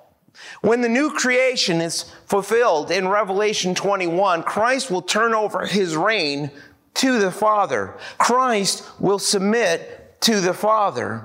[0.61, 6.51] When the new creation is fulfilled in Revelation 21, Christ will turn over his reign
[6.95, 7.97] to the Father.
[8.19, 11.25] Christ will submit to the Father.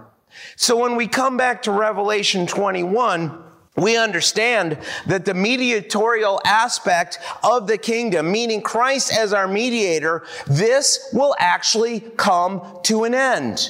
[0.55, 3.43] So when we come back to Revelation 21,
[3.75, 11.09] we understand that the mediatorial aspect of the kingdom, meaning Christ as our mediator, this
[11.13, 13.69] will actually come to an end.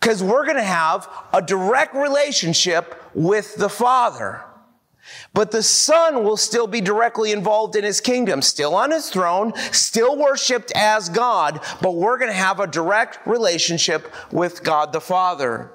[0.00, 4.44] Because we're going to have a direct relationship with the Father.
[5.32, 9.52] But the Son will still be directly involved in his kingdom, still on his throne,
[9.72, 15.00] still worshiped as God, but we're going to have a direct relationship with God the
[15.00, 15.70] Father.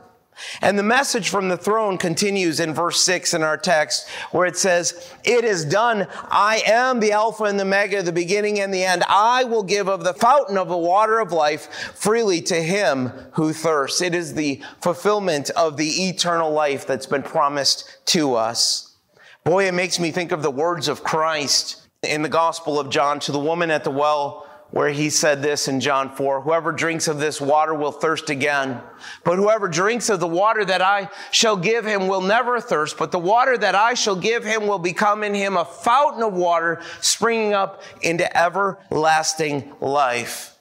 [0.62, 4.58] And the message from the throne continues in verse 6 in our text, where it
[4.58, 6.08] says, It is done.
[6.30, 9.04] I am the Alpha and the Omega, the beginning and the end.
[9.08, 13.54] I will give of the fountain of the water of life freely to him who
[13.54, 14.02] thirsts.
[14.02, 18.96] It is the fulfillment of the eternal life that's been promised to us.
[19.44, 23.20] Boy, it makes me think of the words of Christ in the Gospel of John
[23.22, 27.08] to the woman at the well where he said this in John 4 Whoever drinks
[27.08, 28.82] of this water will thirst again.
[29.24, 32.98] But whoever drinks of the water that I shall give him will never thirst.
[32.98, 36.34] But the water that I shall give him will become in him a fountain of
[36.34, 40.56] water springing up into everlasting life.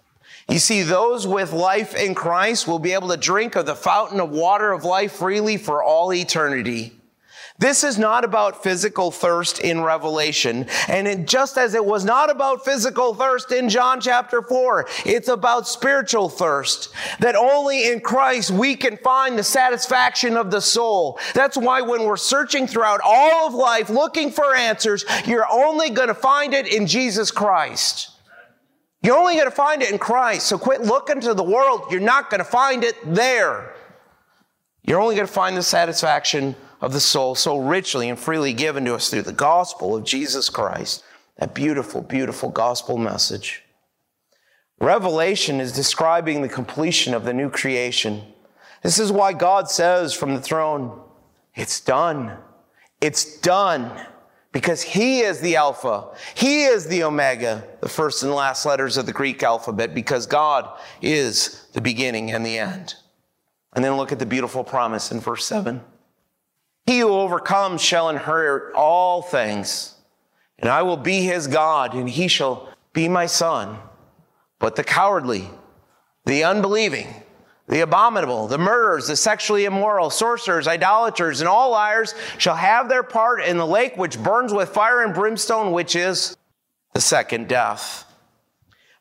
[0.48, 4.18] You see, those with life in Christ will be able to drink of the fountain
[4.18, 6.97] of water of life freely for all eternity.
[7.60, 10.66] This is not about physical thirst in Revelation.
[10.86, 15.26] And it, just as it was not about physical thirst in John chapter 4, it's
[15.26, 16.90] about spiritual thirst.
[17.18, 21.18] That only in Christ we can find the satisfaction of the soul.
[21.34, 26.08] That's why when we're searching throughout all of life looking for answers, you're only going
[26.08, 28.12] to find it in Jesus Christ.
[29.02, 30.46] You're only going to find it in Christ.
[30.46, 31.86] So quit looking to the world.
[31.90, 33.74] You're not going to find it there.
[34.84, 38.84] You're only going to find the satisfaction of the soul so richly and freely given
[38.84, 41.04] to us through the gospel of Jesus Christ.
[41.36, 43.62] That beautiful, beautiful gospel message.
[44.80, 48.22] Revelation is describing the completion of the new creation.
[48.82, 51.00] This is why God says from the throne,
[51.54, 52.36] It's done.
[53.00, 53.90] It's done.
[54.52, 56.08] Because He is the Alpha.
[56.34, 60.78] He is the Omega, the first and last letters of the Greek alphabet, because God
[61.02, 62.94] is the beginning and the end.
[63.74, 65.82] And then look at the beautiful promise in verse 7.
[66.88, 69.94] He who overcomes shall inherit all things,
[70.58, 73.76] and I will be his God, and he shall be my son.
[74.58, 75.50] But the cowardly,
[76.24, 77.08] the unbelieving,
[77.66, 83.02] the abominable, the murderers, the sexually immoral, sorcerers, idolaters, and all liars shall have their
[83.02, 86.38] part in the lake which burns with fire and brimstone, which is
[86.94, 88.07] the second death.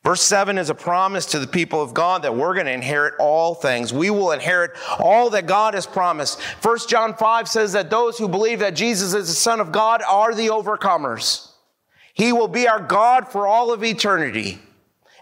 [0.08, 3.16] Verse 7 is a promise to the people of God that we're going to inherit
[3.20, 3.91] all things.
[3.91, 6.41] We will inherit all that God has promised.
[6.62, 10.01] 1 John 5 says that those who believe that Jesus is the Son of God
[10.08, 11.51] are the overcomers.
[12.14, 14.60] He will be our God for all of eternity.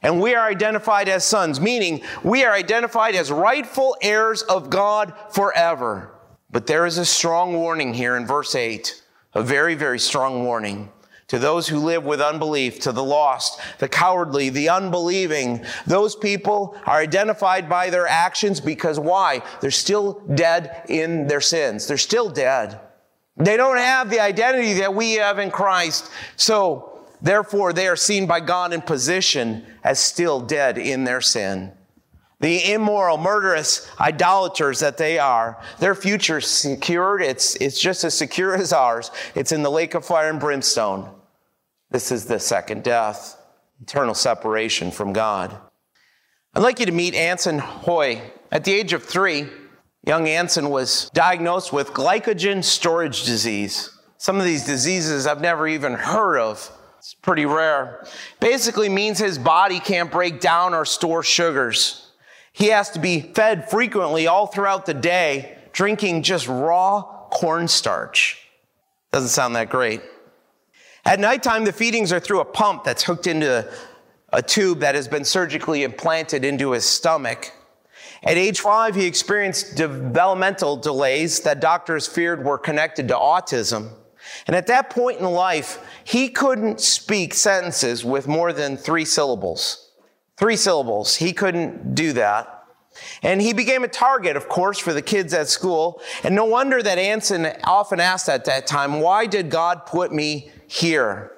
[0.03, 5.15] And we are identified as sons, meaning we are identified as rightful heirs of God
[5.31, 6.13] forever.
[6.51, 9.01] But there is a strong warning here in verse 8,
[9.33, 10.91] a very, very strong warning
[11.27, 15.65] to those who live with unbelief, to the lost, the cowardly, the unbelieving.
[15.87, 19.41] Those people are identified by their actions because why?
[19.59, 21.87] They're still dead in their sins.
[21.87, 22.79] They're still dead.
[23.37, 26.09] They don't have the identity that we have in Christ.
[26.35, 31.71] So, therefore, they are seen by God in position as still dead in their sin.
[32.39, 37.21] The immoral, murderous idolaters that they are, their future secured.
[37.21, 39.09] It's, it's just as secure as ours.
[39.33, 41.09] It's in the lake of fire and brimstone.
[41.95, 43.37] This is the second death,
[43.81, 45.57] eternal separation from God.
[46.53, 48.21] I'd like you to meet Anson Hoy.
[48.51, 49.47] At the age of three,
[50.05, 53.97] young Anson was diagnosed with glycogen storage disease.
[54.17, 56.69] Some of these diseases I've never even heard of.
[56.97, 58.05] It's pretty rare.
[58.41, 62.11] Basically means his body can't break down or store sugars.
[62.51, 68.37] He has to be fed frequently all throughout the day, drinking just raw cornstarch.
[69.13, 70.01] Doesn't sound that great.
[71.05, 73.71] At nighttime, the feedings are through a pump that's hooked into
[74.33, 77.53] a tube that has been surgically implanted into his stomach.
[78.23, 83.91] At age five, he experienced developmental delays that doctors feared were connected to autism.
[84.47, 89.91] And at that point in life, he couldn't speak sentences with more than three syllables.
[90.37, 91.15] Three syllables.
[91.17, 92.63] He couldn't do that.
[93.21, 96.01] And he became a target, of course, for the kids at school.
[96.23, 100.49] And no wonder that Anson often asked at that time, why did God put me
[100.67, 101.31] here?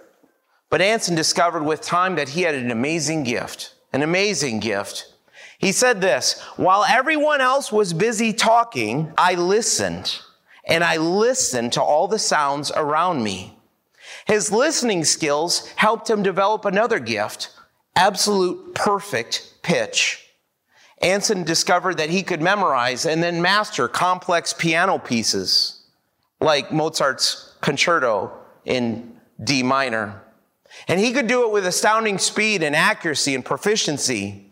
[0.69, 5.13] But Anson discovered with time that he had an amazing gift, an amazing gift.
[5.57, 10.19] He said this, while everyone else was busy talking, I listened
[10.67, 13.57] and I listened to all the sounds around me.
[14.25, 17.49] His listening skills helped him develop another gift,
[17.95, 20.25] absolute perfect pitch.
[21.01, 25.81] Anson discovered that he could memorize and then master complex piano pieces
[26.39, 28.31] like Mozart's concerto
[28.65, 30.21] in D minor.
[30.87, 34.47] And he could do it with astounding speed and accuracy and proficiency.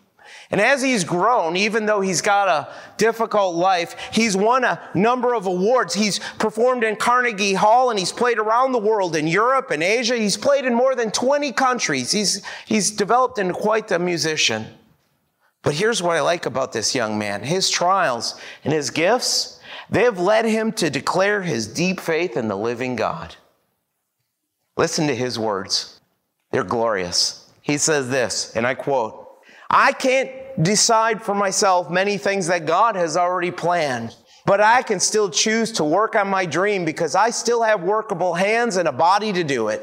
[0.52, 5.34] And as he's grown, even though he's got a difficult life, he's won a number
[5.34, 5.94] of awards.
[5.94, 10.16] He's performed in Carnegie Hall and he's played around the world in Europe and Asia.
[10.16, 12.12] He's played in more than 20 countries.
[12.12, 14.68] He's, he's developed into quite the musician.
[15.64, 19.60] But here's what I like about this young man his trials and his gifts
[19.90, 23.36] They have led him to declare his deep faith in the living God.
[24.78, 26.00] Listen to his words.
[26.52, 27.50] They're glorious.
[27.62, 29.26] He says this, and I quote
[29.70, 34.16] I can't decide for myself many things that God has already planned,
[34.46, 38.36] but I can still choose to work on my dream because I still have workable
[38.36, 39.82] hands and a body to do it.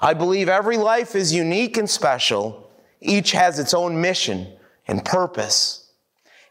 [0.00, 2.70] I believe every life is unique and special.
[3.00, 4.46] Each has its own mission
[4.88, 5.90] and purpose.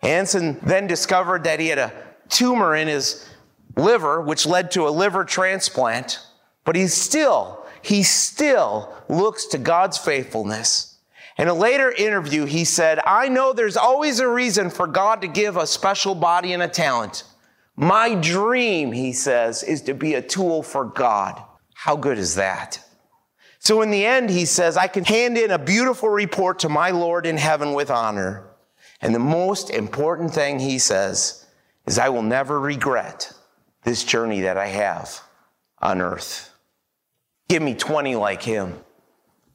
[0.01, 1.91] Anson then discovered that he had a
[2.29, 3.27] tumor in his
[3.75, 6.19] liver, which led to a liver transplant,
[6.63, 10.97] but he still, he still looks to God's faithfulness.
[11.37, 15.27] In a later interview, he said, I know there's always a reason for God to
[15.27, 17.23] give a special body and a talent.
[17.75, 21.41] My dream, he says, is to be a tool for God.
[21.73, 22.79] How good is that?
[23.57, 26.91] So in the end, he says, I can hand in a beautiful report to my
[26.91, 28.43] Lord in heaven with honor.
[29.01, 31.45] And the most important thing he says
[31.87, 33.33] is, I will never regret
[33.83, 35.21] this journey that I have
[35.81, 36.50] on earth.
[37.51, 38.79] Give me 20 like him.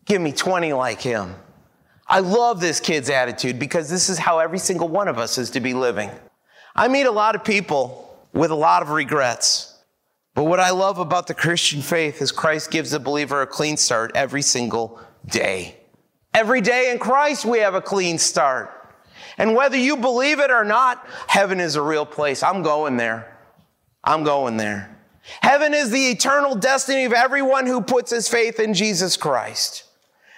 [0.04, 1.34] Give me 20 like him.
[2.06, 5.48] I love this kid's attitude because this is how every single one of us is
[5.52, 6.10] to be living.
[6.74, 9.82] I meet a lot of people with a lot of regrets.
[10.34, 13.78] But what I love about the Christian faith is Christ gives the believer a clean
[13.78, 15.78] start every single day.
[16.34, 18.94] Every day in Christ, we have a clean start.
[19.38, 22.42] And whether you believe it or not, heaven is a real place.
[22.42, 23.38] I'm going there.
[24.04, 24.95] I'm going there.
[25.42, 29.84] Heaven is the eternal destiny of everyone who puts his faith in Jesus Christ.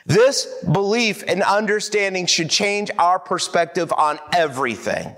[0.07, 5.15] This belief and understanding should change our perspective on everything.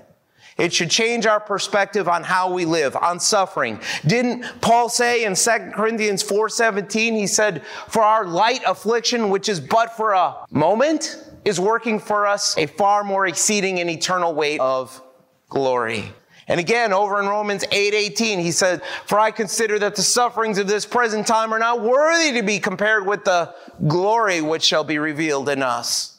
[0.58, 3.80] It should change our perspective on how we live, on suffering.
[4.06, 9.60] Didn't Paul say in 2 Corinthians 4:17, he said, "For our light affliction, which is
[9.60, 14.60] but for a moment, is working for us a far more exceeding and eternal weight
[14.60, 15.00] of
[15.48, 16.12] glory."
[16.50, 20.58] And again, over in Romans 8:18, 8, he said, "For I consider that the sufferings
[20.58, 23.54] of this present time are not worthy to be compared with the
[23.86, 26.18] glory which shall be revealed in us."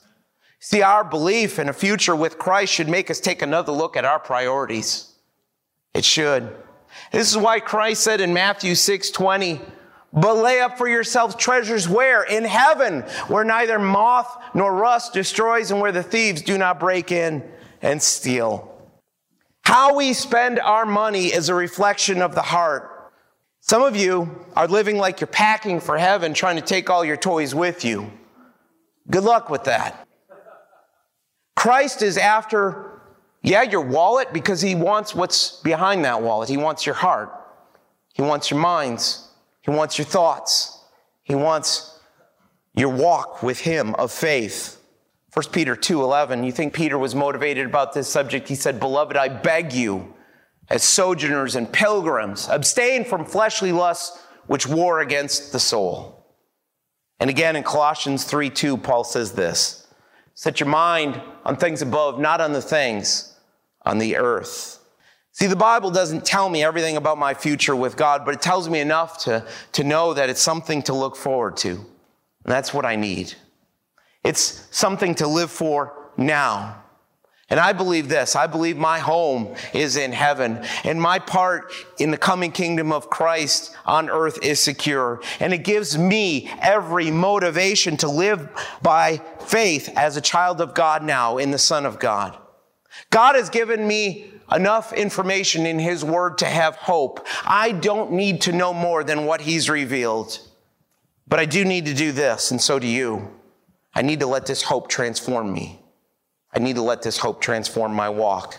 [0.58, 4.06] See, our belief in a future with Christ should make us take another look at
[4.06, 5.08] our priorities.
[5.94, 6.56] It should.
[7.12, 9.60] This is why Christ said in Matthew 6 20,
[10.14, 12.24] but lay up for yourselves treasures where?
[12.24, 17.12] In heaven, where neither moth nor rust destroys and where the thieves do not break
[17.12, 17.44] in
[17.82, 18.71] and steal.
[19.72, 23.10] How we spend our money is a reflection of the heart.
[23.62, 27.16] Some of you are living like you're packing for heaven, trying to take all your
[27.16, 28.12] toys with you.
[29.10, 30.06] Good luck with that.
[31.56, 33.00] Christ is after,
[33.44, 36.50] yeah, your wallet because he wants what's behind that wallet.
[36.50, 37.32] He wants your heart.
[38.14, 39.26] He wants your minds.
[39.62, 40.84] He wants your thoughts.
[41.24, 41.98] He wants
[42.76, 44.81] your walk with him of faith.
[45.34, 48.50] 1 Peter 2:11, you think Peter was motivated about this subject?
[48.50, 50.14] He said, "Beloved, I beg you,
[50.70, 56.26] as sojourners and pilgrims, abstain from fleshly lusts which war against the soul."
[57.20, 59.82] And again in Colossians 3:2, Paul says this,
[60.34, 63.36] Set your mind on things above, not on the things
[63.84, 64.80] on the earth.
[65.34, 68.68] See, the Bible doesn't tell me everything about my future with God, but it tells
[68.68, 71.70] me enough to, to know that it's something to look forward to.
[71.70, 71.86] And
[72.46, 73.36] that's what I need.
[74.24, 76.82] It's something to live for now.
[77.52, 78.38] And I believe this.
[78.38, 83.10] I believe my home is in heaven and my part in the coming kingdom of
[83.10, 85.22] Christ on earth is secure.
[85.42, 88.48] And it gives me every motivation to live
[88.82, 92.38] by faith as a child of God now in the Son of God.
[93.10, 97.28] God has given me enough information in His Word to have hope.
[97.44, 100.40] I don't need to know more than what He's revealed.
[101.28, 103.41] But I do need to do this, and so do you.
[103.94, 105.80] I need to let this hope transform me.
[106.54, 108.58] I need to let this hope transform my walk.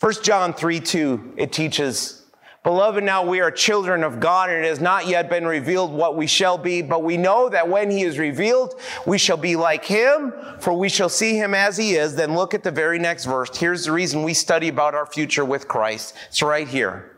[0.00, 2.26] 1 John 3 2, it teaches,
[2.64, 6.16] Beloved, now we are children of God, and it has not yet been revealed what
[6.16, 9.84] we shall be, but we know that when he is revealed, we shall be like
[9.84, 12.14] him, for we shall see him as he is.
[12.14, 13.56] Then look at the very next verse.
[13.56, 16.14] Here's the reason we study about our future with Christ.
[16.28, 17.16] It's right here.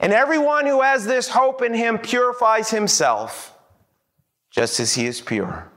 [0.00, 3.56] And everyone who has this hope in him purifies himself,
[4.50, 5.69] just as he is pure.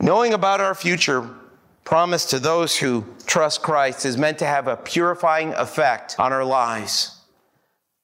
[0.00, 1.28] Knowing about our future
[1.84, 6.44] promised to those who trust Christ is meant to have a purifying effect on our
[6.44, 7.20] lives.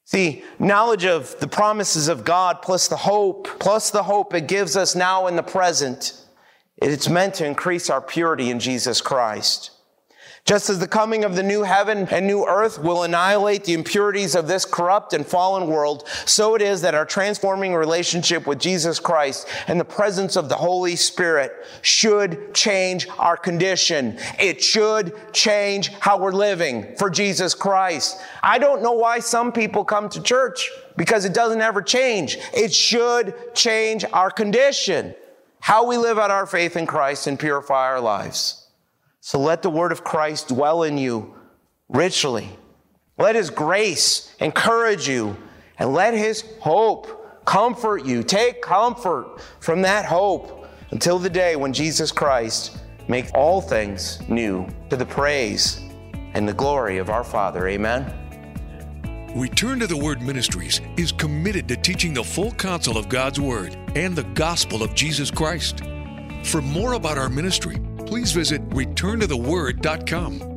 [0.04, 4.76] See, knowledge of the promises of God plus the hope, plus the hope it gives
[4.76, 6.22] us now in the present,
[6.76, 9.70] it's meant to increase our purity in Jesus Christ.
[10.46, 14.36] Just as the coming of the new heaven and new earth will annihilate the impurities
[14.36, 19.00] of this corrupt and fallen world, so it is that our transforming relationship with Jesus
[19.00, 24.18] Christ and the presence of the Holy Spirit should change our condition.
[24.38, 28.16] It should change how we're living for Jesus Christ.
[28.40, 32.38] I don't know why some people come to church because it doesn't ever change.
[32.54, 35.16] It should change our condition,
[35.58, 38.65] how we live out our faith in Christ and purify our lives.
[39.26, 41.34] So let the word of Christ dwell in you
[41.88, 42.48] richly.
[43.18, 45.36] Let his grace encourage you,
[45.80, 48.22] and let his hope comfort you.
[48.22, 54.68] Take comfort from that hope until the day when Jesus Christ makes all things new
[54.90, 55.80] to the praise
[56.34, 57.66] and the glory of our Father.
[57.66, 58.04] Amen.
[59.34, 63.76] Return to the Word Ministries is committed to teaching the full counsel of God's Word
[63.96, 65.80] and the gospel of Jesus Christ.
[66.44, 70.56] For more about our ministry, please visit returntotheword.com.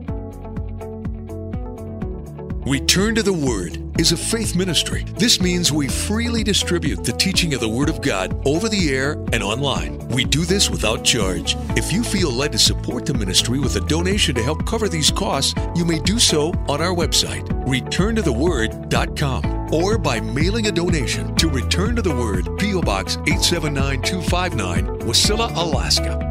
[2.69, 5.03] Return to the Word is a faith ministry.
[5.15, 9.13] This means we freely distribute the teaching of the Word of God over the air
[9.33, 9.97] and online.
[10.09, 11.55] We do this without charge.
[11.75, 15.09] If you feel led to support the ministry with a donation to help cover these
[15.09, 21.49] costs, you may do so on our website, returntotheword.com, or by mailing a donation to
[21.49, 22.81] Return to the Word, P.O.
[22.81, 26.18] Box 879259, Wasilla, Alaska